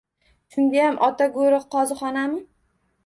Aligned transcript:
Shungayam 0.53 0.97
ota 1.09 1.27
go‘ri 1.37 1.59
qozixonami? 1.77 2.43